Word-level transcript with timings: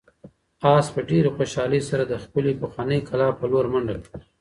آس 0.75 0.85
په 0.93 0.99
ډېرې 1.09 1.29
خوشحالۍ 1.35 1.81
سره 1.89 2.03
د 2.07 2.13
خپلې 2.23 2.51
پخوانۍ 2.61 2.99
کلا 3.09 3.29
په 3.39 3.45
لور 3.51 3.65
منډه 3.73 3.97
کړه. 4.05 4.19